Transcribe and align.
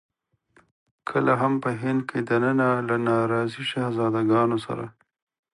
کله 1.09 1.33
هم 1.41 1.53
په 1.63 1.69
هند 1.81 2.01
کې 2.09 2.19
دننه 2.29 2.69
له 2.87 2.95
ناراضي 3.07 3.63
شهزاده 3.71 4.21
ګانو 4.31 4.57
سره. 4.65 4.85